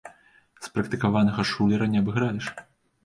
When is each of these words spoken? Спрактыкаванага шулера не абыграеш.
Спрактыкаванага 0.67 1.45
шулера 1.53 1.91
не 1.93 2.03
абыграеш. 2.05 2.53